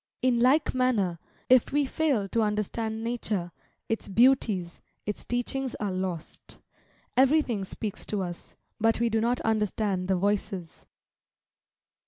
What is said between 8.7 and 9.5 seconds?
but we do not